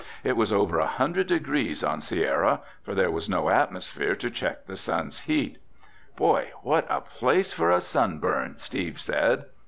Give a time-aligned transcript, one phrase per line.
[0.23, 4.65] It was over a hundred degrees on Sierra, for there was no atmosphere to check
[4.65, 5.59] the sun's heat.
[6.15, 9.45] "Boy, what a place for a sunburn!" Steve said.